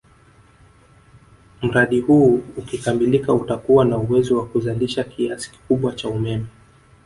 Mradi 1.63 1.99
huu 1.99 2.41
ukikamilika 2.57 3.33
utakuwa 3.33 3.85
na 3.85 3.97
uwezo 3.97 4.37
wa 4.37 4.47
kuzalisha 4.47 5.03
kiasi 5.03 5.51
kikubwa 5.51 5.91
cha 5.93 6.09
umeme 6.09 6.45